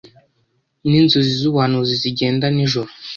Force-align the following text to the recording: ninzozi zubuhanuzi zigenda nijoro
ninzozi 0.89 1.31
zubuhanuzi 1.41 1.93
zigenda 2.01 2.45
nijoro 2.55 2.89